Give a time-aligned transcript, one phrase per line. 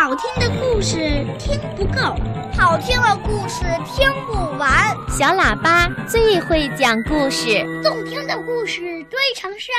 [0.00, 2.14] 好听的故事听不够，
[2.56, 4.96] 好听的故事听不完。
[5.08, 8.80] 小喇叭最会讲故事，动听的故事
[9.10, 9.74] 堆成山。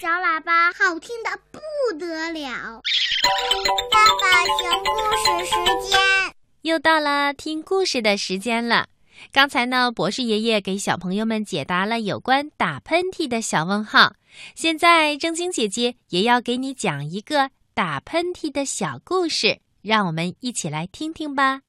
[0.00, 1.58] 小喇叭好听的不
[1.98, 2.80] 得了。
[3.90, 5.98] 爸爸讲故事时间，
[6.62, 8.86] 又到了听故事的时间了。
[9.32, 14.12] 刚才呢，博士爷爷给小朋友们解答了有关打喷嚏的小问号。
[14.54, 21.60] 现在正晶姐姐也要给你讲一个打喷嚏的小故事，让我们一起来听听吧。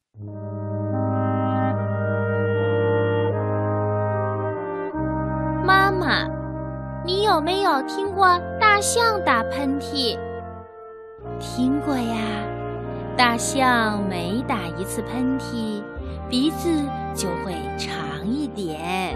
[5.66, 6.26] 妈妈，
[7.05, 10.18] 你有没有听过大象打喷嚏？
[11.41, 12.16] 听过呀，
[13.18, 15.84] 大象每打一次喷嚏。
[16.30, 16.70] 鼻子
[17.13, 19.13] 就会长一点。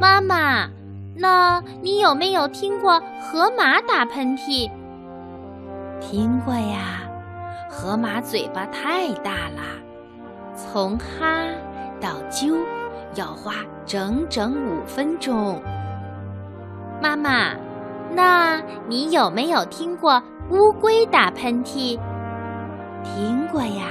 [0.00, 0.70] 妈妈，
[1.14, 4.70] 那你有没有听过河马打喷嚏？
[6.00, 7.02] 听过呀，
[7.68, 9.62] 河马嘴巴太大了，
[10.54, 11.44] 从哈
[12.00, 12.56] 到啾
[13.14, 15.60] 要花整整五分钟。
[17.02, 17.54] 妈妈，
[18.12, 21.98] 那你有没有听过乌龟打喷嚏？
[23.02, 23.84] 听过呀。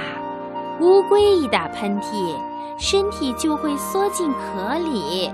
[0.80, 2.36] 乌龟一打喷嚏，
[2.78, 5.28] 身体就会缩进壳里，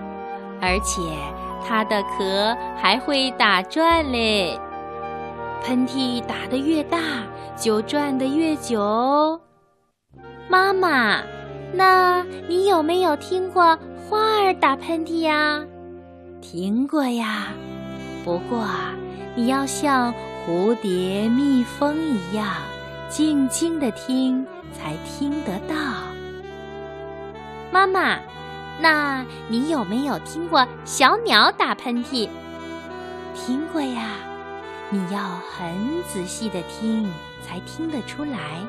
[0.61, 1.03] 而且
[1.67, 4.59] 它的壳还会打转嘞。
[5.65, 6.99] 喷嚏打得越大，
[7.57, 9.41] 就转得越久。
[10.47, 11.23] 妈妈，
[11.73, 15.65] 那你有没有听过花儿打喷嚏呀？
[16.43, 17.49] 听过呀，
[18.25, 18.67] 不过
[19.35, 20.13] 你要像
[20.47, 22.47] 蝴蝶、蜜蜂一样，
[23.09, 24.47] 静静地听。
[24.77, 25.77] 才听得到，
[27.71, 28.19] 妈妈，
[28.81, 32.29] 那你有没有听过小鸟打喷嚏？
[33.37, 34.17] 听过呀，
[34.91, 37.11] 你要很仔细的听
[37.43, 38.61] 才听得出来，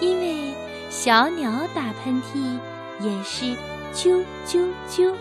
[0.00, 0.54] 因为
[0.88, 2.58] 小鸟打喷嚏
[3.00, 3.56] 也是
[3.92, 5.14] 啾啾啾。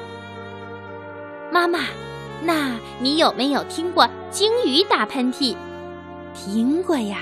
[1.51, 1.79] 妈妈，
[2.43, 5.55] 那你有没有听过鲸鱼打喷嚏？
[6.33, 7.19] 听过呀，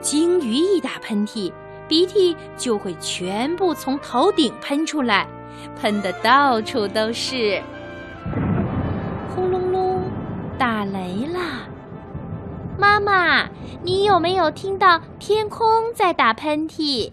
[0.00, 1.52] 鲸鱼一打喷嚏。
[1.88, 5.26] 鼻涕就会全部从头顶喷出来，
[5.80, 7.60] 喷得到处都是。
[9.34, 10.02] 轰隆隆，
[10.56, 11.66] 打雷啦！
[12.82, 13.48] 妈妈，
[13.84, 17.12] 你有没有听到天空在打喷嚏？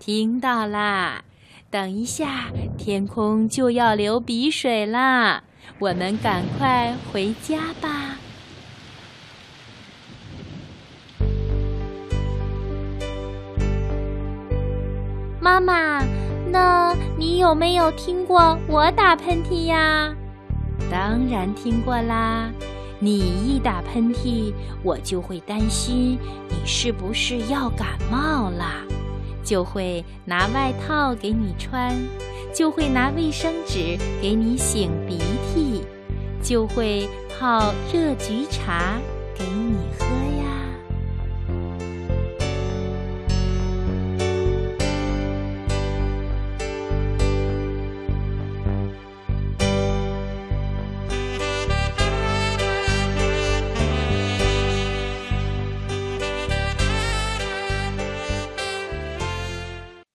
[0.00, 1.22] 听到啦！
[1.70, 2.46] 等一下，
[2.76, 5.44] 天空就要流鼻水啦，
[5.78, 8.16] 我们赶快回家吧。
[15.40, 16.04] 妈妈，
[16.50, 20.12] 那你有没有听过我打喷嚏呀？
[20.90, 22.50] 当然听过啦！
[23.02, 24.52] 你一打喷嚏，
[24.82, 26.18] 我就会担心
[26.48, 28.84] 你是不是要感冒啦，
[29.42, 31.96] 就会拿外套给你穿，
[32.54, 35.18] 就会拿卫生纸给你擤鼻
[35.54, 35.82] 涕，
[36.42, 38.98] 就会泡热菊茶
[39.34, 40.29] 给你喝。